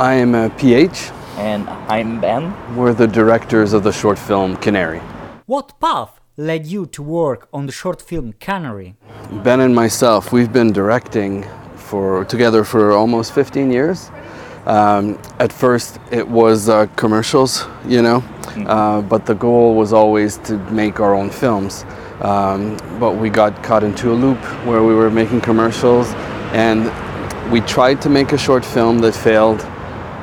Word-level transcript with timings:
I 0.00 0.14
am 0.14 0.34
a 0.34 0.48
PH. 0.48 1.10
And 1.36 1.68
I'm 1.68 2.22
Ben. 2.22 2.54
We're 2.74 2.94
the 2.94 3.06
directors 3.06 3.74
of 3.74 3.82
the 3.82 3.92
short 3.92 4.18
film 4.18 4.56
Canary. 4.56 5.00
What 5.44 5.78
path 5.78 6.18
led 6.38 6.66
you 6.66 6.86
to 6.86 7.02
work 7.02 7.50
on 7.52 7.66
the 7.66 7.72
short 7.72 8.00
film 8.00 8.32
Canary? 8.40 8.96
Ben 9.44 9.60
and 9.60 9.74
myself, 9.74 10.32
we've 10.32 10.54
been 10.54 10.72
directing 10.72 11.44
for 11.76 12.24
together 12.24 12.64
for 12.64 12.92
almost 12.92 13.34
15 13.34 13.70
years. 13.70 14.10
Um, 14.64 15.18
at 15.38 15.52
first, 15.52 15.98
it 16.10 16.26
was 16.26 16.70
uh, 16.70 16.86
commercials, 16.96 17.66
you 17.86 18.00
know, 18.00 18.24
uh, 18.68 19.02
but 19.02 19.26
the 19.26 19.34
goal 19.34 19.74
was 19.74 19.92
always 19.92 20.38
to 20.48 20.56
make 20.70 20.98
our 20.98 21.14
own 21.14 21.28
films. 21.28 21.84
Um, 22.22 22.78
but 22.98 23.18
we 23.18 23.28
got 23.28 23.62
caught 23.62 23.84
into 23.84 24.10
a 24.12 24.16
loop 24.16 24.38
where 24.64 24.82
we 24.82 24.94
were 24.94 25.10
making 25.10 25.42
commercials, 25.42 26.08
and 26.54 26.88
we 27.52 27.60
tried 27.60 28.00
to 28.00 28.08
make 28.08 28.32
a 28.32 28.38
short 28.38 28.64
film 28.64 29.00
that 29.00 29.14
failed, 29.14 29.60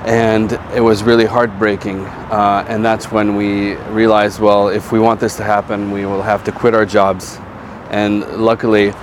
and 0.07 0.53
it 0.73 0.79
was 0.79 1.03
really 1.03 1.25
heartbreaking. 1.25 1.99
Uh, 1.99 2.65
and 2.69 2.83
that's 2.83 3.11
when 3.11 3.35
we 3.35 3.75
realized, 3.91 4.39
well, 4.39 4.69
if 4.69 4.93
we 4.93 4.99
want 5.01 5.19
this 5.19 5.35
to 5.35 5.43
happen, 5.43 5.91
we 5.91 6.05
will 6.05 6.21
have 6.21 6.45
to 6.45 6.51
quit 6.53 6.73
our 6.73 6.85
jobs. 6.85 7.39
And 7.89 8.21
luckily, 8.37 8.93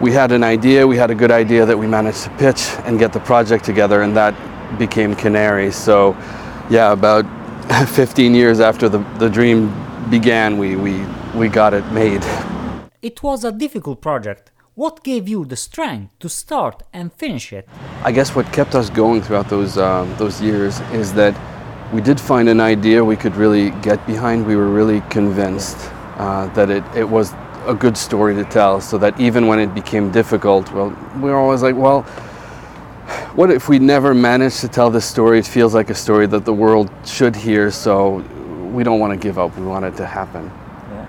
we 0.00 0.10
had 0.10 0.32
an 0.32 0.42
idea, 0.42 0.86
we 0.86 0.96
had 0.96 1.10
a 1.10 1.14
good 1.14 1.30
idea 1.30 1.66
that 1.66 1.78
we 1.78 1.86
managed 1.86 2.22
to 2.24 2.30
pitch 2.30 2.62
and 2.86 2.98
get 2.98 3.12
the 3.12 3.20
project 3.20 3.66
together, 3.66 4.00
and 4.00 4.16
that 4.16 4.34
became 4.78 5.14
Canary. 5.14 5.70
So, 5.70 6.16
yeah, 6.70 6.92
about 6.92 7.26
15 7.90 8.34
years 8.34 8.58
after 8.58 8.88
the, 8.88 9.00
the 9.18 9.28
dream 9.28 9.70
began, 10.08 10.56
we, 10.56 10.76
we, 10.76 11.04
we 11.34 11.48
got 11.48 11.74
it 11.74 11.84
made. 11.92 12.24
It 13.02 13.22
was 13.22 13.44
a 13.44 13.52
difficult 13.52 14.00
project. 14.00 14.51
What 14.82 15.04
gave 15.04 15.28
you 15.28 15.44
the 15.44 15.54
strength 15.54 16.10
to 16.18 16.28
start 16.28 16.82
and 16.92 17.12
finish 17.12 17.52
it? 17.52 17.68
I 18.02 18.10
guess 18.10 18.34
what 18.34 18.52
kept 18.52 18.74
us 18.74 18.90
going 18.90 19.22
throughout 19.22 19.48
those, 19.48 19.78
um, 19.78 20.12
those 20.16 20.42
years 20.42 20.80
is 20.90 21.12
that 21.12 21.34
we 21.92 22.00
did 22.00 22.18
find 22.18 22.48
an 22.48 22.58
idea 22.58 23.04
we 23.04 23.14
could 23.14 23.36
really 23.36 23.70
get 23.80 24.04
behind. 24.08 24.44
We 24.44 24.56
were 24.56 24.70
really 24.70 25.00
convinced 25.02 25.76
uh, 26.18 26.48
that 26.54 26.68
it, 26.68 26.82
it 26.96 27.08
was 27.08 27.32
a 27.64 27.76
good 27.78 27.96
story 27.96 28.34
to 28.34 28.42
tell, 28.42 28.80
so 28.80 28.98
that 28.98 29.20
even 29.20 29.46
when 29.46 29.60
it 29.60 29.72
became 29.72 30.10
difficult, 30.10 30.72
well, 30.72 30.88
we 31.20 31.30
were 31.30 31.38
always 31.38 31.62
like, 31.62 31.76
well, 31.76 32.02
what 33.36 33.52
if 33.52 33.68
we 33.68 33.78
never 33.78 34.14
managed 34.14 34.58
to 34.62 34.68
tell 34.68 34.90
this 34.90 35.04
story? 35.04 35.38
It 35.38 35.46
feels 35.46 35.74
like 35.74 35.90
a 35.90 35.94
story 35.94 36.26
that 36.26 36.44
the 36.44 36.52
world 36.52 36.90
should 37.04 37.36
hear, 37.36 37.70
so 37.70 38.16
we 38.74 38.82
don't 38.82 38.98
want 38.98 39.12
to 39.12 39.16
give 39.16 39.38
up. 39.38 39.56
We 39.56 39.64
want 39.64 39.84
it 39.84 39.96
to 39.98 40.06
happen. 40.06 40.50
Yeah. 40.90 41.06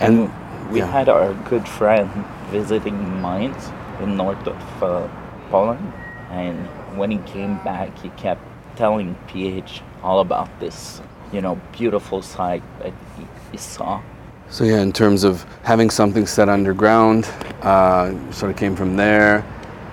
And, 0.00 0.18
And 0.20 0.45
we 0.70 0.80
yeah. 0.80 0.86
had 0.86 1.08
our 1.08 1.34
good 1.48 1.68
friend 1.68 2.10
visiting 2.50 3.20
mines 3.20 3.70
in 4.00 4.16
north 4.16 4.46
of 4.46 4.82
uh, 4.82 5.08
Poland, 5.50 5.92
and 6.30 6.66
when 6.98 7.10
he 7.10 7.18
came 7.18 7.56
back, 7.58 7.96
he 7.98 8.08
kept 8.10 8.42
telling 8.76 9.14
PH 9.28 9.82
all 10.02 10.20
about 10.20 10.48
this, 10.60 11.00
you 11.32 11.40
know, 11.40 11.60
beautiful 11.72 12.22
site 12.22 12.62
that 12.80 12.92
he, 13.16 13.26
he 13.52 13.56
saw. 13.56 14.02
So 14.48 14.64
yeah, 14.64 14.80
in 14.80 14.92
terms 14.92 15.24
of 15.24 15.44
having 15.62 15.90
something 15.90 16.26
set 16.26 16.48
underground, 16.48 17.24
uh, 17.62 18.12
sort 18.30 18.50
of 18.50 18.56
came 18.56 18.76
from 18.76 18.96
there, 18.96 19.44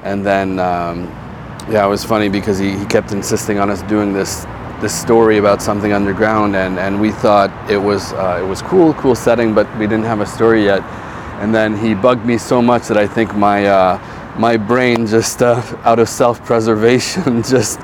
and 0.04 0.26
then 0.26 0.60
um, 0.60 1.06
yeah, 1.70 1.86
it 1.86 1.90
was 1.90 2.04
funny 2.04 2.30
because 2.30 2.60
he, 2.60 2.78
he 2.78 2.86
kept 2.86 3.12
insisting 3.12 3.58
on 3.58 3.70
us 3.70 3.82
doing 3.84 4.14
this 4.14 4.46
this 4.82 4.94
story 5.00 5.38
about 5.38 5.62
something 5.62 5.94
underground, 5.94 6.56
and, 6.56 6.78
and 6.80 7.00
we 7.00 7.12
thought 7.12 7.52
it 7.70 7.78
was 7.78 8.14
uh, 8.14 8.40
it 8.42 8.46
was 8.46 8.62
cool, 8.62 8.94
cool 8.96 9.16
setting, 9.16 9.54
but 9.54 9.68
we 9.78 9.88
didn't 9.88 10.06
have 10.06 10.20
a 10.20 10.26
story 10.26 10.66
yet. 10.66 10.82
And 11.42 11.54
then 11.54 11.78
he 11.78 11.94
bugged 11.94 12.26
me 12.26 12.38
so 12.38 12.62
much 12.62 12.88
that 12.88 12.98
I 12.98 13.08
think 13.08 13.36
my 13.36 13.66
uh, 13.66 14.00
my 14.38 14.58
brain 14.58 15.06
just 15.06 15.42
uh, 15.42 15.62
out 15.84 16.00
of 16.00 16.10
self-preservation 16.10 17.44
just 17.56 17.80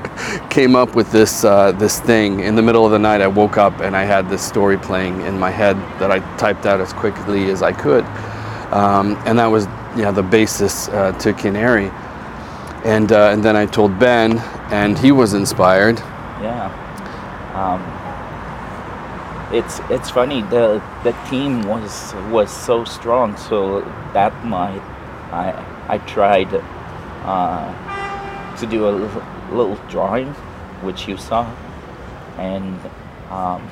came 0.50 0.74
up 0.74 0.94
with 0.94 1.10
this 1.12 1.44
uh, 1.44 1.72
this 1.72 2.00
thing 2.00 2.40
in 2.40 2.54
the 2.54 2.62
middle 2.62 2.84
of 2.84 2.92
the 2.92 2.98
night. 2.98 3.20
I 3.20 3.26
woke 3.26 3.56
up 3.56 3.80
and 3.80 3.96
I 3.96 4.04
had 4.04 4.28
this 4.28 4.46
story 4.46 4.76
playing 4.76 5.20
in 5.22 5.38
my 5.38 5.50
head 5.50 5.76
that 6.00 6.10
I 6.10 6.18
typed 6.36 6.66
out 6.66 6.80
as 6.80 6.92
quickly 6.92 7.50
as 7.50 7.62
I 7.62 7.72
could, 7.72 8.04
um, 8.72 9.16
and 9.26 9.38
that 9.38 9.46
was 9.46 9.66
yeah 9.96 10.10
the 10.10 10.22
basis 10.22 10.88
uh, 10.88 11.12
to 11.20 11.32
Canary. 11.32 11.90
And 12.84 13.12
uh, 13.12 13.30
and 13.32 13.44
then 13.44 13.56
I 13.56 13.66
told 13.66 13.98
Ben, 13.98 14.38
and 14.70 14.98
he 14.98 15.12
was 15.12 15.34
inspired. 15.34 16.02
Yeah. 16.42 16.70
Um, 17.54 17.80
it's 19.52 19.80
it's 19.90 20.08
funny 20.10 20.42
the 20.42 20.80
the 21.02 21.12
team 21.28 21.62
was 21.62 22.14
was 22.30 22.50
so 22.50 22.84
strong 22.84 23.36
so 23.36 23.80
that 24.14 24.32
night 24.44 24.80
I 25.32 25.52
I 25.88 25.98
tried 25.98 26.48
uh, 27.24 28.56
to 28.56 28.66
do 28.66 28.88
a 28.88 28.92
little, 29.50 29.76
drawing 29.88 30.28
which 30.82 31.08
you 31.08 31.16
saw 31.16 31.44
and 32.38 32.78
um, 33.30 33.68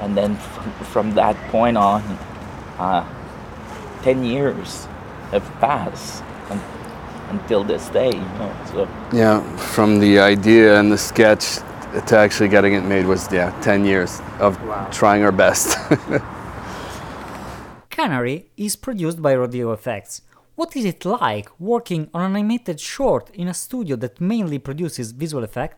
and 0.00 0.16
then 0.16 0.36
from, 0.36 0.72
from 0.84 1.14
that 1.14 1.36
point 1.50 1.76
on 1.76 2.02
uh, 2.78 3.04
10 4.02 4.24
years 4.24 4.86
have 5.30 5.48
passed 5.60 6.22
un 6.50 6.60
until 7.30 7.64
this 7.64 7.88
day 7.88 8.10
you 8.10 8.28
know 8.38 8.52
so 8.72 8.88
Yeah, 9.12 9.40
from 9.74 10.00
the 10.00 10.18
idea 10.20 10.78
and 10.78 10.90
the 10.90 10.98
sketch 10.98 11.58
to 12.06 12.16
actually 12.16 12.48
getting 12.48 12.74
it 12.74 12.84
made 12.84 13.06
was 13.06 13.32
yeah 13.32 13.50
10 13.62 13.84
years 13.84 14.20
of 14.40 14.58
trying 14.90 15.22
our 15.24 15.32
best. 15.32 15.78
Canary 17.90 18.46
is 18.56 18.76
produced 18.76 19.22
by 19.22 19.34
Rodeo 19.34 19.74
FX. 19.74 20.20
What 20.54 20.76
is 20.76 20.84
it 20.84 21.04
like 21.04 21.48
working 21.58 22.08
on 22.12 22.22
an 22.22 22.36
animated 22.36 22.78
short 22.80 23.30
in 23.34 23.48
a 23.48 23.54
studio 23.54 23.96
that 23.96 24.20
mainly 24.20 24.58
produces 24.58 25.12
visual 25.12 25.44
effects? 25.44 25.76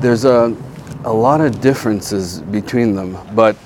There's 0.00 0.24
a, 0.24 0.54
a 1.04 1.12
lot 1.12 1.40
of 1.40 1.60
differences 1.60 2.40
between 2.40 2.94
them, 2.94 3.16
but 3.34 3.56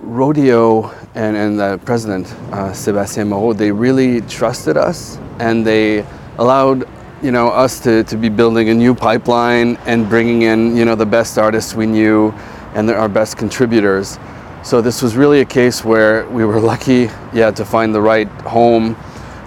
Rodeo 0.00 0.90
and, 1.14 1.36
and 1.36 1.58
the 1.58 1.80
president, 1.84 2.26
uh, 2.52 2.72
Sébastien 2.72 3.28
Moreau, 3.28 3.52
they 3.52 3.70
really 3.70 4.20
trusted 4.22 4.76
us 4.76 5.18
and 5.38 5.66
they 5.66 6.04
allowed 6.38 6.88
you 7.22 7.32
know, 7.32 7.48
us 7.48 7.80
to, 7.80 8.04
to 8.04 8.16
be 8.16 8.28
building 8.28 8.68
a 8.68 8.74
new 8.74 8.94
pipeline 8.94 9.76
and 9.86 10.08
bringing 10.08 10.42
in 10.42 10.76
you 10.76 10.84
know, 10.84 10.94
the 10.94 11.06
best 11.06 11.36
artists 11.36 11.74
we 11.74 11.86
knew 11.86 12.30
and 12.74 12.88
our 12.90 13.08
best 13.08 13.36
contributors. 13.36 14.18
So 14.62 14.80
this 14.80 15.02
was 15.02 15.16
really 15.16 15.40
a 15.40 15.44
case 15.44 15.84
where 15.84 16.28
we 16.28 16.44
were 16.44 16.60
lucky, 16.60 17.08
yeah, 17.32 17.50
to 17.50 17.64
find 17.64 17.94
the 17.94 18.00
right 18.00 18.28
home, 18.42 18.96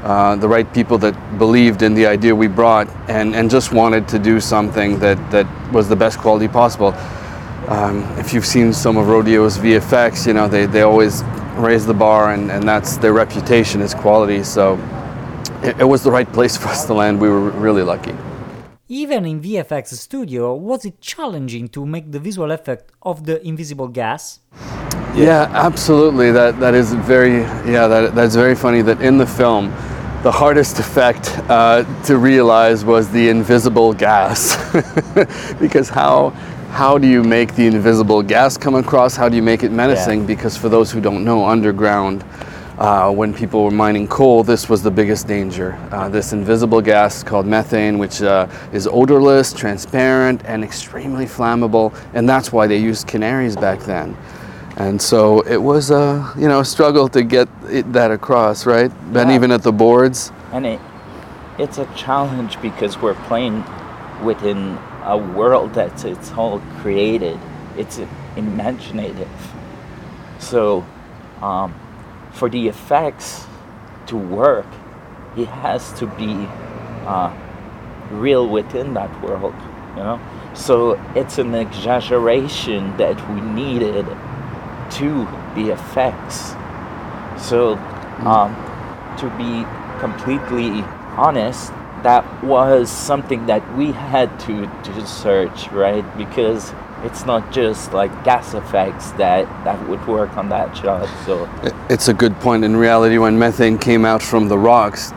uh, 0.03 0.35
the 0.35 0.47
right 0.47 0.71
people 0.73 0.97
that 0.97 1.37
believed 1.37 1.81
in 1.81 1.93
the 1.93 2.05
idea 2.07 2.35
we 2.35 2.47
brought 2.47 2.89
and, 3.07 3.35
and 3.35 3.49
just 3.49 3.71
wanted 3.71 4.07
to 4.09 4.19
do 4.19 4.39
something 4.39 4.99
that, 4.99 5.17
that 5.31 5.47
was 5.71 5.87
the 5.87 5.95
best 5.95 6.17
quality 6.17 6.47
possible. 6.47 6.93
Um, 7.67 8.03
if 8.17 8.33
you've 8.33 8.45
seen 8.45 8.73
some 8.73 8.97
of 8.97 9.07
Rodeo's 9.07 9.57
VFX, 9.57 10.27
you 10.27 10.33
know, 10.33 10.47
they, 10.47 10.65
they 10.65 10.81
always 10.81 11.23
raise 11.55 11.85
the 11.85 11.93
bar 11.93 12.33
and, 12.33 12.51
and 12.51 12.67
that's 12.67 12.97
their 12.97 13.13
reputation 13.13 13.81
is 13.81 13.93
quality. 13.93 14.43
So 14.43 14.75
it, 15.63 15.79
it 15.79 15.85
was 15.85 16.03
the 16.03 16.11
right 16.11 16.31
place 16.31 16.57
for 16.57 16.69
us 16.69 16.85
to 16.85 16.93
land. 16.93 17.19
We 17.19 17.29
were 17.29 17.49
really 17.51 17.83
lucky. 17.83 18.15
Even 18.87 19.25
in 19.25 19.41
VFX 19.41 19.93
studio, 19.93 20.53
was 20.53 20.83
it 20.83 20.99
challenging 20.99 21.69
to 21.69 21.85
make 21.85 22.11
the 22.11 22.19
visual 22.19 22.51
effect 22.51 22.91
of 23.01 23.25
the 23.25 23.45
invisible 23.47 23.87
gas? 23.87 24.39
Yeah, 25.15 25.49
absolutely. 25.53 26.31
That 26.31 26.59
that 26.59 26.73
is 26.73 26.93
very 26.93 27.39
yeah 27.69 27.87
that 27.87 28.15
that's 28.15 28.35
very 28.35 28.55
funny. 28.55 28.81
That 28.81 29.01
in 29.01 29.17
the 29.17 29.27
film, 29.27 29.69
the 30.23 30.31
hardest 30.31 30.79
effect 30.79 31.37
uh, 31.49 31.83
to 32.03 32.17
realize 32.17 32.83
was 32.85 33.09
the 33.09 33.29
invisible 33.29 33.93
gas, 33.93 34.55
because 35.59 35.89
how 35.89 36.29
how 36.71 36.97
do 36.97 37.07
you 37.07 37.23
make 37.23 37.55
the 37.55 37.67
invisible 37.67 38.23
gas 38.23 38.57
come 38.57 38.75
across? 38.75 39.15
How 39.15 39.27
do 39.27 39.35
you 39.35 39.43
make 39.43 39.63
it 39.63 39.71
menacing? 39.71 40.25
Because 40.25 40.55
for 40.57 40.69
those 40.69 40.91
who 40.91 41.01
don't 41.01 41.23
know, 41.25 41.45
underground. 41.45 42.23
Uh, 42.81 43.11
when 43.11 43.31
people 43.31 43.63
were 43.63 43.69
mining 43.69 44.07
coal, 44.07 44.43
this 44.43 44.67
was 44.67 44.81
the 44.81 44.89
biggest 44.89 45.27
danger. 45.27 45.73
Uh, 45.91 46.09
this 46.09 46.33
invisible 46.33 46.81
gas 46.81 47.21
called 47.21 47.45
methane, 47.45 47.99
which 47.99 48.23
uh, 48.23 48.47
is 48.73 48.87
odorless, 48.87 49.53
transparent, 49.53 50.41
and 50.45 50.63
extremely 50.63 51.27
flammable, 51.27 51.95
and 52.15 52.27
that's 52.27 52.51
why 52.51 52.65
they 52.65 52.77
used 52.77 53.05
canaries 53.05 53.55
back 53.55 53.81
then. 53.81 54.17
And 54.77 54.99
so 54.99 55.41
it 55.41 55.61
was 55.61 55.91
a 55.91 56.33
you 56.35 56.47
know 56.47 56.61
a 56.61 56.65
struggle 56.65 57.07
to 57.09 57.21
get 57.21 57.47
it, 57.69 57.93
that 57.93 58.09
across, 58.09 58.65
right? 58.65 58.91
Yeah. 59.13 59.35
even 59.35 59.51
at 59.51 59.61
the 59.61 59.71
boards, 59.71 60.31
and 60.51 60.65
it 60.65 60.79
it's 61.59 61.77
a 61.77 61.85
challenge 61.95 62.59
because 62.63 62.97
we're 62.97 63.21
playing 63.27 63.63
within 64.23 64.79
a 65.03 65.17
world 65.17 65.75
that's 65.75 66.03
it's 66.03 66.31
all 66.31 66.59
created 66.79 67.39
it's 67.77 67.99
imaginative 68.35 69.29
so 70.39 70.85
um, 71.41 71.73
for 72.31 72.49
the 72.49 72.67
effects 72.67 73.45
to 74.07 74.17
work 74.17 74.67
it 75.37 75.47
has 75.47 75.93
to 75.93 76.07
be 76.07 76.47
uh, 77.05 77.33
real 78.11 78.47
within 78.47 78.93
that 78.93 79.21
world 79.21 79.55
you 79.95 80.03
know? 80.03 80.19
So 80.53 80.99
it's 81.15 81.37
an 81.37 81.53
exaggeration 81.55 82.95
that 82.97 83.17
we 83.29 83.41
needed 83.41 84.05
to 84.05 85.27
the 85.55 85.71
effects. 85.71 86.53
So 87.37 87.75
um, 88.25 88.55
to 89.17 89.29
be 89.37 89.65
completely 89.99 90.83
honest, 91.17 91.71
that 92.03 92.43
was 92.43 92.89
something 92.89 93.45
that 93.45 93.77
we 93.77 93.91
had 93.91 94.39
to 94.41 94.65
to 94.83 95.05
search, 95.05 95.67
right? 95.69 96.05
Because 96.17 96.73
it's 97.03 97.25
not 97.25 97.51
just 97.51 97.93
like 97.93 98.11
gas 98.23 98.53
effects 98.53 99.11
that 99.11 99.45
that 99.63 99.89
would 99.89 100.05
work 100.07 100.37
on 100.37 100.49
that 100.49 100.75
shot. 100.77 101.07
So 101.25 101.49
It's 101.89 102.07
a 102.07 102.13
good 102.13 102.35
point. 102.39 102.63
In 102.63 102.75
reality, 102.75 103.17
when 103.17 103.37
methane 103.37 103.77
came 103.77 104.05
out 104.05 104.21
from 104.21 104.47
the 104.47 104.57
rocks, 104.57 105.11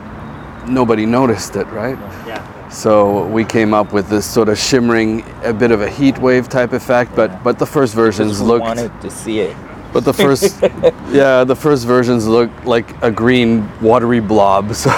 nobody 0.67 1.07
noticed 1.07 1.57
it, 1.57 1.67
right? 1.69 1.99
Yeah. 2.27 2.69
So 2.71 3.27
we 3.27 3.45
came 3.45 3.73
up 3.75 3.93
with 3.93 4.09
this 4.09 4.27
sort 4.27 4.49
of 4.49 4.59
shimmering, 4.59 5.25
a 5.45 5.53
bit 5.53 5.71
of 5.71 5.81
a 5.81 5.89
heat 5.89 6.19
wave 6.19 6.49
type 6.49 6.73
effect. 6.73 7.15
But 7.15 7.43
but 7.45 7.59
the 7.59 7.67
first 7.67 7.95
versions 7.95 8.33
because 8.33 8.43
we 8.43 8.49
looked. 8.49 8.63
wanted 8.63 9.01
to 9.01 9.11
see 9.11 9.41
it. 9.41 9.57
But 9.93 10.05
the 10.05 10.13
first, 10.13 10.61
yeah, 11.13 11.45
the 11.45 11.55
first 11.55 11.87
versions 11.87 12.27
looked 12.27 12.65
like 12.65 13.01
a 13.01 13.13
green 13.13 13.69
watery 13.81 14.19
blob. 14.19 14.75
So 14.75 14.91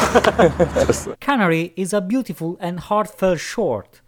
Canary 1.21 1.75
is 1.77 1.93
a 1.93 2.01
beautiful 2.01 2.57
and 2.61 2.81
heartfelt 2.81 3.39
short. 3.39 4.01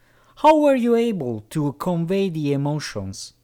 How 0.43 0.57
were 0.57 0.77
you 0.77 0.95
able 0.95 1.43
to 1.51 1.73
convey 1.81 2.29
the 2.29 2.53
emotions? 2.53 3.35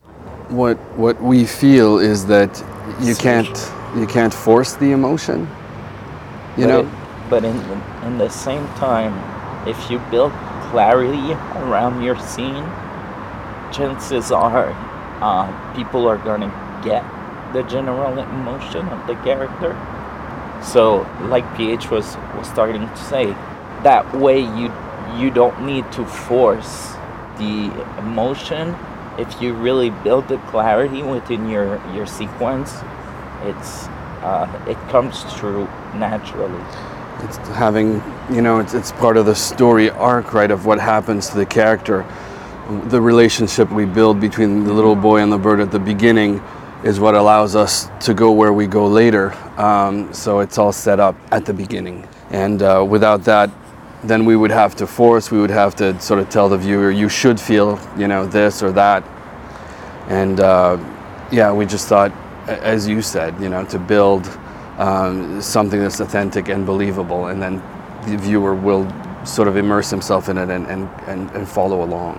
what 0.48 0.76
what 0.96 1.20
we 1.22 1.44
feel 1.44 1.98
is 1.98 2.26
that 2.26 2.52
you 3.00 3.14
can't 3.16 3.56
you 3.96 4.06
can't 4.06 4.32
force 4.32 4.74
the 4.74 4.92
emotion. 4.92 5.48
You 6.56 6.66
but 6.66 6.68
know, 6.70 6.80
it- 6.80 6.88
but 7.30 7.44
in 7.44 7.56
in 8.06 8.18
the 8.18 8.28
same 8.28 8.66
time, 8.76 9.14
if 9.66 9.90
you 9.90 9.98
build 10.10 10.32
clarity 10.70 11.32
around 11.64 12.02
your 12.02 12.18
scene, 12.18 12.64
chances 13.72 14.30
are 14.30 14.70
uh, 15.20 15.48
people 15.74 16.06
are 16.06 16.18
gonna 16.18 16.52
get 16.84 17.02
the 17.54 17.62
general 17.64 18.18
emotion 18.18 18.86
of 18.88 19.00
the 19.08 19.16
character. 19.24 19.72
So, 20.62 21.06
like 21.32 21.44
PH 21.56 21.90
was 21.90 22.16
was 22.38 22.46
starting 22.48 22.86
to 22.86 22.96
say, 22.96 23.34
that 23.82 24.04
way 24.14 24.38
you 24.40 24.68
you 25.16 25.30
don't 25.30 25.64
need 25.66 25.90
to 25.92 26.04
force 26.06 26.94
the 27.38 27.72
emotion. 27.98 28.76
If 29.18 29.40
you 29.40 29.54
really 29.54 29.90
build 29.90 30.28
the 30.28 30.38
clarity 30.50 31.02
within 31.02 31.48
your 31.48 31.80
your 31.94 32.06
sequence, 32.06 32.72
it's 33.42 33.88
uh, 34.22 34.48
it 34.68 34.78
comes 34.90 35.22
through 35.34 35.66
naturally. 35.94 36.62
it's 37.20 37.38
having 37.48 38.02
you 38.30 38.42
know 38.42 38.58
it's, 38.60 38.74
it's 38.74 38.92
part 38.92 39.16
of 39.16 39.26
the 39.26 39.34
story 39.34 39.90
arc 39.90 40.34
right 40.34 40.50
of 40.50 40.66
what 40.66 40.80
happens 40.80 41.28
to 41.30 41.36
the 41.36 41.46
character 41.46 42.04
the 42.88 43.00
relationship 43.00 43.70
we 43.70 43.84
build 43.86 44.20
between 44.20 44.64
the 44.64 44.72
little 44.72 44.96
boy 44.96 45.18
and 45.22 45.32
the 45.32 45.38
bird 45.38 45.60
at 45.60 45.70
the 45.70 45.78
beginning 45.78 46.42
is 46.84 47.00
what 47.00 47.14
allows 47.14 47.56
us 47.56 47.88
to 48.00 48.14
go 48.14 48.32
where 48.32 48.52
we 48.52 48.66
go 48.66 48.86
later 48.86 49.32
um, 49.58 50.12
so 50.14 50.40
it's 50.40 50.58
all 50.58 50.72
set 50.72 51.00
up 51.00 51.16
at 51.32 51.46
the 51.46 51.54
beginning 51.54 52.06
and 52.30 52.62
uh, 52.62 52.84
without 52.88 53.24
that 53.24 53.50
then 54.08 54.24
we 54.24 54.36
would 54.36 54.50
have 54.50 54.74
to 54.76 54.86
force 54.86 55.30
we 55.30 55.40
would 55.40 55.50
have 55.50 55.74
to 55.74 55.98
sort 56.00 56.20
of 56.20 56.28
tell 56.28 56.48
the 56.48 56.58
viewer 56.58 56.90
you 56.90 57.08
should 57.08 57.40
feel 57.40 57.78
you 57.96 58.08
know 58.08 58.26
this 58.26 58.62
or 58.62 58.72
that 58.72 59.02
and 60.08 60.40
uh, 60.40 60.76
yeah, 61.30 61.52
we 61.52 61.66
just 61.66 61.88
thought, 61.88 62.12
as 62.46 62.86
you 62.86 63.00
said, 63.02 63.40
you 63.40 63.48
know, 63.48 63.64
to 63.66 63.78
build 63.78 64.26
um, 64.78 65.40
something 65.40 65.80
that's 65.80 66.00
authentic 66.00 66.48
and 66.48 66.66
believable, 66.66 67.26
and 67.26 67.42
then 67.42 67.62
the 68.06 68.16
viewer 68.16 68.54
will 68.54 68.86
sort 69.24 69.48
of 69.48 69.56
immerse 69.56 69.90
himself 69.90 70.28
in 70.28 70.36
it 70.36 70.50
and, 70.50 70.66
and, 70.66 70.88
and, 71.06 71.30
and 71.30 71.48
follow 71.48 71.82
along. 71.82 72.16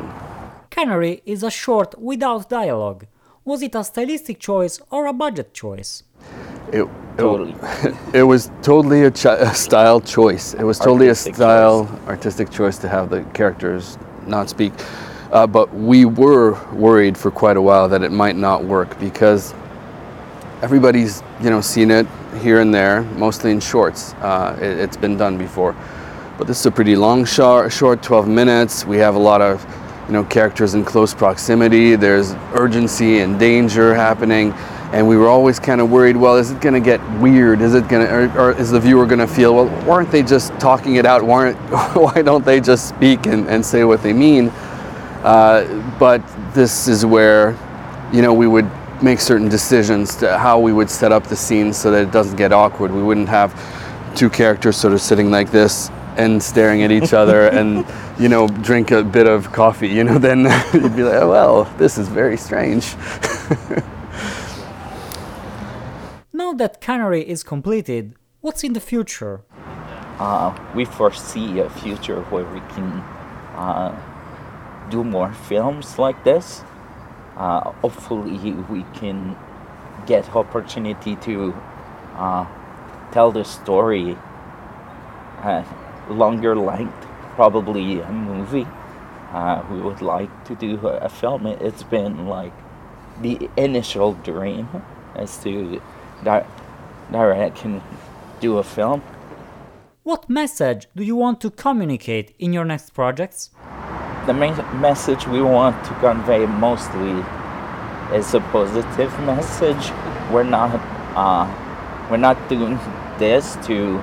Canary 0.71 1.21
is 1.25 1.43
a 1.43 1.51
short 1.51 1.97
without 1.99 2.49
dialogue. 2.49 3.05
Was 3.43 3.61
it 3.61 3.75
a 3.75 3.83
stylistic 3.83 4.39
choice 4.39 4.81
or 4.89 5.05
a 5.05 5.13
budget 5.13 5.53
choice? 5.53 6.03
It, 6.73 6.87
Totally. 7.17 7.55
It, 8.13 8.23
was 8.23 8.51
totally 8.61 9.03
a, 9.03 9.11
ch- 9.11 9.25
a 9.25 9.53
style 9.53 9.99
choice. 10.01 10.53
It 10.53 10.63
was 10.63 10.79
totally 10.79 11.07
Artistic 11.07 11.33
a 11.33 11.35
style, 11.35 11.99
artistic 12.07 12.49
choice 12.49 12.77
to 12.79 12.87
have 12.89 13.09
the 13.09 13.23
characters 13.33 13.97
not 14.25 14.49
speak. 14.49 14.73
Uh, 15.31 15.47
but 15.47 15.73
we 15.73 16.05
were 16.05 16.53
worried 16.73 17.17
for 17.17 17.31
quite 17.31 17.57
a 17.57 17.61
while 17.61 17.89
that 17.89 18.03
it 18.03 18.11
might 18.11 18.35
not 18.35 18.63
work 18.63 18.97
because 18.99 19.53
everybody's 20.61 21.21
you 21.41 21.49
know 21.49 21.61
seen 21.61 21.91
it 21.91 22.07
here 22.41 22.61
and 22.61 22.73
there, 22.73 23.01
mostly 23.17 23.51
in 23.51 23.59
shorts. 23.59 24.13
Uh, 24.15 24.57
it, 24.61 24.77
it's 24.79 24.97
been 24.97 25.17
done 25.17 25.37
before, 25.37 25.75
but 26.37 26.47
this 26.47 26.59
is 26.59 26.65
a 26.65 26.71
pretty 26.71 26.95
long 26.95 27.25
short, 27.25 27.71
short 27.71 28.01
12 28.03 28.27
minutes. 28.27 28.85
We 28.85 28.97
have 28.97 29.15
a 29.15 29.19
lot 29.19 29.41
of 29.41 29.65
you 30.07 30.13
know 30.13 30.23
characters 30.23 30.73
in 30.73 30.85
close 30.85 31.13
proximity. 31.13 31.95
There's 31.95 32.33
urgency 32.53 33.19
and 33.19 33.39
danger 33.39 33.93
happening, 33.93 34.53
and 34.93 35.07
we 35.07 35.17
were 35.17 35.27
always 35.27 35.59
kind 35.59 35.81
of 35.81 35.89
worried. 35.89 36.15
Well, 36.15 36.37
is 36.37 36.51
it 36.51 36.61
going 36.61 36.73
to 36.73 36.79
get 36.79 37.01
weird? 37.19 37.61
Is 37.61 37.73
it 37.73 37.87
going 37.87 38.05
to, 38.05 38.13
or, 38.13 38.39
or 38.39 38.51
is 38.53 38.71
the 38.71 38.79
viewer 38.79 39.05
going 39.05 39.19
to 39.19 39.27
feel? 39.27 39.55
Well, 39.55 39.67
why 39.85 39.95
aren't 39.95 40.11
they 40.11 40.23
just 40.23 40.57
talking 40.59 40.95
it 40.95 41.05
out? 41.05 41.23
Why, 41.23 41.47
aren't, 41.47 41.57
why 41.95 42.21
don't 42.21 42.45
they 42.45 42.59
just 42.61 42.87
speak 42.89 43.25
and, 43.25 43.47
and 43.49 43.65
say 43.65 43.83
what 43.83 44.01
they 44.03 44.13
mean? 44.13 44.49
Uh, 45.23 45.65
but 45.99 46.21
this 46.53 46.87
is 46.87 47.05
where, 47.05 47.57
you 48.13 48.21
know, 48.21 48.33
we 48.33 48.47
would 48.47 48.69
make 49.01 49.19
certain 49.19 49.49
decisions 49.49 50.15
to 50.17 50.37
how 50.37 50.59
we 50.59 50.71
would 50.71 50.89
set 50.89 51.11
up 51.11 51.23
the 51.27 51.35
scene 51.35 51.73
so 51.73 51.91
that 51.91 52.03
it 52.03 52.11
doesn't 52.11 52.35
get 52.35 52.53
awkward. 52.53 52.91
We 52.91 53.03
wouldn't 53.03 53.29
have 53.29 53.53
two 54.15 54.29
characters 54.29 54.77
sort 54.77 54.93
of 54.93 55.01
sitting 55.01 55.31
like 55.31 55.51
this 55.51 55.89
and 56.15 56.41
staring 56.41 56.83
at 56.83 56.91
each 56.91 57.13
other 57.13 57.47
and, 57.49 57.85
you 58.19 58.29
know, 58.29 58.47
drink 58.47 58.91
a 58.91 59.03
bit 59.03 59.27
of 59.27 59.51
coffee. 59.51 59.89
You 59.89 60.03
know, 60.03 60.17
then 60.17 60.41
you'd 60.73 60.95
be 60.95 61.03
like, 61.03 61.21
oh, 61.21 61.29
well, 61.29 61.63
this 61.77 61.97
is 61.97 62.07
very 62.07 62.37
strange. 62.37 62.95
That 66.55 66.79
Canary 66.79 67.21
is 67.27 67.43
completed, 67.43 68.15
what's 68.39 68.63
in 68.63 68.71
the 68.73 68.79
future? 68.79 69.41
Uh, 70.19 70.55
we 70.73 70.85
foresee 70.85 71.59
a 71.59 71.69
future 71.69 72.21
where 72.31 72.45
we 72.45 72.61
can 72.73 72.91
uh, 73.57 73.91
do 74.89 75.03
more 75.03 75.33
films 75.33 75.99
like 75.99 76.23
this. 76.23 76.63
Uh, 77.35 77.71
hopefully, 77.81 78.53
we 78.69 78.85
can 78.93 79.35
get 80.05 80.33
opportunity 80.33 81.17
to 81.17 81.53
uh, 82.15 82.45
tell 83.11 83.31
the 83.33 83.43
story 83.43 84.17
uh, 85.43 85.63
longer 86.09 86.55
length, 86.55 87.05
probably 87.35 87.99
a 87.99 88.11
movie. 88.13 88.67
Uh, 89.33 89.61
we 89.69 89.81
would 89.81 90.01
like 90.01 90.31
to 90.45 90.55
do 90.55 90.77
a, 90.87 91.09
film. 91.09 91.45
It- 91.47 91.61
It's 91.61 91.83
been 91.83 92.27
like 92.27 92.53
the 93.21 93.49
initial 93.57 94.13
dream 94.13 94.69
as 95.15 95.37
to 95.43 95.81
di- 96.23 96.45
direct 97.11 97.57
can 97.57 97.81
do 98.39 98.57
a 98.57 98.63
film. 98.63 99.01
What 100.03 100.29
message 100.29 100.87
do 100.95 101.03
you 101.03 101.15
want 101.15 101.41
to 101.41 101.49
communicate 101.49 102.35
in 102.39 102.53
your 102.53 102.65
next 102.65 102.93
projects? 102.93 103.49
the 104.27 104.33
main 104.33 104.55
message 104.81 105.27
we 105.27 105.39
want 105.39 105.75
to 105.85 105.93
convey 105.99 106.47
mostly 106.47 107.23
is 108.17 108.33
a 108.33 108.39
positive 108.51 109.11
message. 109.19 109.91
We're 110.31 110.41
not 110.43 110.71
uh, 111.15 111.45
we're 112.09 112.17
not 112.17 112.35
doing 112.49 112.79
this 113.19 113.55
to 113.67 113.99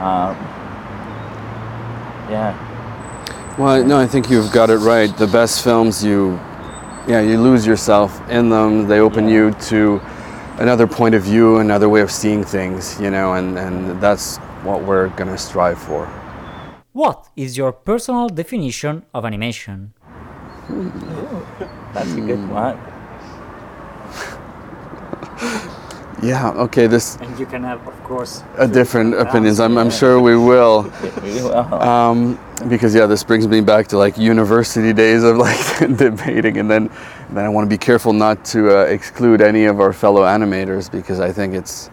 um, 0.00 0.34
yeah 2.30 2.54
Well, 3.58 3.84
no, 3.84 3.98
I 3.98 4.06
think 4.06 4.30
you've 4.30 4.52
got 4.52 4.70
it 4.70 4.78
right. 4.78 5.14
The 5.16 5.26
best 5.26 5.62
films, 5.64 6.02
you, 6.04 6.38
yeah, 7.06 7.20
you 7.20 7.38
lose 7.40 7.66
yourself 7.66 8.10
in 8.30 8.48
them. 8.50 8.86
They 8.86 9.00
open 9.00 9.28
Yeah. 9.28 9.34
you 9.34 9.50
to 9.68 10.00
another 10.58 10.86
point 10.86 11.14
of 11.14 11.22
view, 11.22 11.58
another 11.58 11.88
way 11.88 12.00
of 12.00 12.10
seeing 12.10 12.44
things, 12.44 13.00
you 13.00 13.10
know, 13.10 13.34
and, 13.34 13.58
and 13.58 14.00
that's 14.00 14.36
what 14.62 14.82
we're 14.82 15.08
gonna 15.10 15.38
strive 15.38 15.78
for. 15.78 16.06
What 16.92 17.28
is 17.36 17.56
your 17.56 17.72
personal 17.72 18.28
definition 18.28 19.06
of 19.14 19.24
animation? 19.24 19.94
that's 21.94 22.12
a 22.12 22.20
good 22.20 22.48
one. 22.50 22.78
Yeah, 26.22 26.50
okay, 26.50 26.88
this 26.88 27.16
And 27.16 27.38
you 27.38 27.46
can 27.46 27.62
have, 27.62 27.86
of 27.86 28.02
course, 28.02 28.42
a 28.56 28.66
different 28.66 29.14
opinions. 29.14 29.60
I'm, 29.60 29.78
I'm 29.78 29.90
sure 29.90 30.20
we 30.20 30.36
will. 30.36 30.92
Well, 31.22 31.74
Um, 31.74 32.38
because 32.68 32.94
yeah, 32.94 33.06
this 33.06 33.22
brings 33.22 33.46
me 33.46 33.60
back 33.60 33.86
to 33.88 33.98
like 33.98 34.18
university 34.18 34.92
days 34.92 35.22
of 35.22 35.36
like 35.36 35.78
debating, 35.96 36.58
and 36.58 36.68
then 36.68 36.90
then 37.30 37.44
I 37.44 37.48
want 37.48 37.66
to 37.66 37.68
be 37.68 37.78
careful 37.78 38.12
not 38.12 38.44
to 38.46 38.80
uh, 38.80 38.84
exclude 38.84 39.40
any 39.40 39.66
of 39.66 39.80
our 39.80 39.92
fellow 39.92 40.22
animators 40.22 40.90
because 40.90 41.20
I 41.20 41.30
think 41.30 41.54
it's 41.54 41.90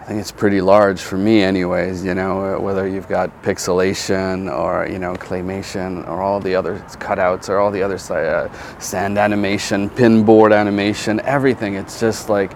I 0.00 0.04
think 0.04 0.20
it's 0.20 0.32
pretty 0.32 0.60
large 0.60 1.00
for 1.00 1.16
me, 1.16 1.42
anyways. 1.42 2.04
You 2.04 2.14
know, 2.14 2.56
uh, 2.56 2.60
whether 2.60 2.86
you've 2.86 3.08
got 3.08 3.30
pixilation 3.42 4.54
or 4.54 4.86
you 4.86 4.98
know 4.98 5.14
claymation 5.14 6.06
or 6.06 6.20
all 6.20 6.40
the 6.40 6.54
other 6.54 6.78
cutouts 7.00 7.48
or 7.48 7.58
all 7.58 7.70
the 7.70 7.82
other 7.82 7.96
uh, 8.12 8.78
sand 8.78 9.16
animation, 9.16 9.88
pinboard 9.88 10.54
animation, 10.54 11.20
everything. 11.20 11.74
It's 11.74 11.98
just 11.98 12.28
like 12.28 12.52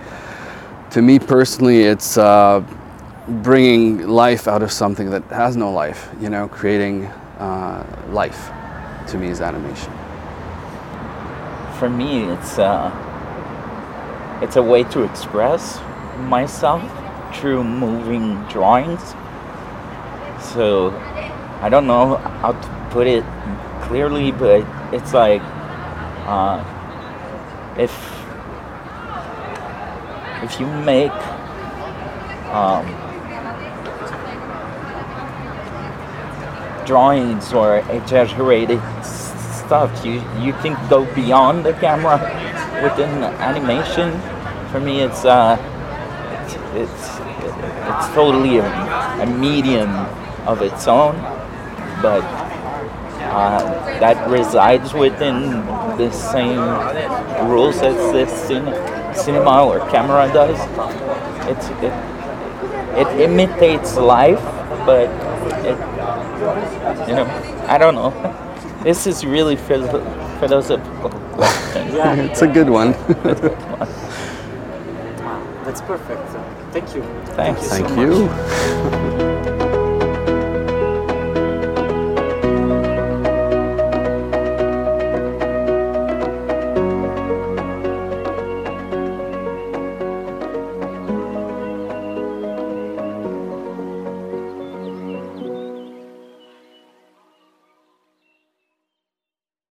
to 0.90 1.02
me 1.02 1.18
personally, 1.18 1.82
it's 1.82 2.16
uh, 2.16 2.64
bringing 3.28 4.06
life 4.08 4.48
out 4.48 4.62
of 4.62 4.72
something 4.72 5.10
that 5.10 5.24
has 5.24 5.56
no 5.56 5.70
life. 5.70 6.08
You 6.20 6.30
know, 6.30 6.48
creating 6.48 7.06
uh, 7.38 7.84
life. 8.10 8.50
To 9.08 9.16
me, 9.16 9.28
is 9.28 9.40
animation. 9.40 9.92
for 11.78 11.88
me, 11.88 12.24
it's 12.24 12.58
uh, 12.58 12.90
it's 14.42 14.56
a 14.56 14.62
way 14.62 14.84
to 14.84 15.02
express 15.04 15.80
myself 16.18 16.82
through 17.34 17.64
moving 17.64 18.42
drawings. 18.48 19.00
So 20.52 20.90
I 21.62 21.68
don't 21.70 21.86
know 21.86 22.16
how 22.16 22.52
to 22.52 22.88
put 22.90 23.06
it 23.06 23.24
clearly, 23.82 24.32
but 24.32 24.64
it's 24.92 25.14
like 25.14 25.42
uh, 26.26 26.64
if 27.78 28.17
if 30.42 30.60
you 30.60 30.66
make 30.66 31.12
um, 32.52 32.86
drawings 36.86 37.52
or 37.52 37.78
exaggerated 37.90 38.80
stuff, 39.04 40.04
you 40.04 40.14
you 40.40 40.52
can 40.64 40.74
go 40.88 41.04
beyond 41.14 41.64
the 41.64 41.74
camera 41.74 42.18
within 42.82 43.24
animation. 43.40 44.18
For 44.70 44.80
me, 44.80 45.00
it's 45.00 45.24
uh, 45.24 45.56
it's 46.42 46.54
it's, 46.74 47.08
it's 47.90 48.14
totally 48.14 48.58
a, 48.58 48.66
a 49.22 49.26
medium 49.26 49.90
of 50.46 50.62
its 50.62 50.88
own, 50.88 51.14
but 52.00 52.24
uh, 53.28 53.62
that 54.00 54.28
resides 54.30 54.94
within 54.94 55.50
the 55.98 56.10
same 56.10 56.58
rules 57.50 57.76
as 57.82 57.96
the 58.12 58.26
cin- 58.26 58.72
cinema 59.18 59.64
or 59.64 59.80
camera 59.90 60.30
does. 60.32 60.58
It's 61.48 61.68
it, 61.82 61.92
it 62.98 63.20
imitates 63.20 63.96
life, 63.96 64.42
but 64.86 65.08
it 65.64 65.78
you 67.08 67.14
know 67.14 67.26
I 67.68 67.78
don't 67.78 67.94
know. 67.94 68.12
This 68.84 69.08
is 69.08 69.24
really 69.26 69.56
philo- 69.56 70.04
philosophical 70.38 71.10
question. 71.34 71.88
Yeah. 71.96 72.14
it's 72.14 72.42
a 72.42 72.46
good 72.46 72.70
one. 72.70 72.92
That's 75.64 75.80
perfect. 75.82 76.22
Thank 76.72 76.94
you. 76.94 77.02
Thanks. 77.34 77.68
Thank 77.68 77.90
you. 77.98 78.28